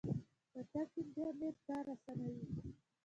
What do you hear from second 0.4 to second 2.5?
چټک انټرنیټ کار اسانوي.